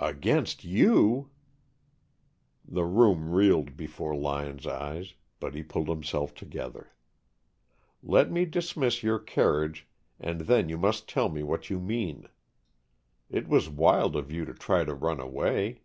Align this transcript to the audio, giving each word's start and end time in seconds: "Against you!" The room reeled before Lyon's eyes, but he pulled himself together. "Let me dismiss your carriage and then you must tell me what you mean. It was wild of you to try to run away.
"Against 0.00 0.64
you!" 0.64 1.30
The 2.64 2.84
room 2.84 3.30
reeled 3.30 3.76
before 3.76 4.16
Lyon's 4.16 4.66
eyes, 4.66 5.14
but 5.38 5.54
he 5.54 5.62
pulled 5.62 5.86
himself 5.88 6.34
together. 6.34 6.92
"Let 8.02 8.32
me 8.32 8.46
dismiss 8.46 9.04
your 9.04 9.20
carriage 9.20 9.86
and 10.18 10.40
then 10.40 10.68
you 10.68 10.76
must 10.76 11.08
tell 11.08 11.28
me 11.28 11.44
what 11.44 11.70
you 11.70 11.78
mean. 11.78 12.26
It 13.30 13.46
was 13.46 13.70
wild 13.70 14.16
of 14.16 14.28
you 14.32 14.44
to 14.46 14.54
try 14.54 14.82
to 14.82 14.92
run 14.92 15.20
away. 15.20 15.82